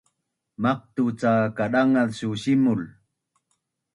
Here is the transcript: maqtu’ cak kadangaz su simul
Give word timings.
maqtu’ 0.61 1.03
cak 1.21 1.41
kadangaz 1.57 2.11
su 2.17 2.29
simul 2.41 2.81